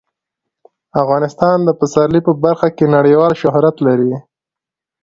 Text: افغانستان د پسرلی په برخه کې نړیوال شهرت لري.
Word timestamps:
افغانستان 1.03 1.57
د 1.63 1.69
پسرلی 1.79 2.21
په 2.27 2.31
برخه 2.43 2.67
کې 2.77 2.85
نړیوال 2.95 3.33
شهرت 3.41 3.75
لري. 3.87 4.11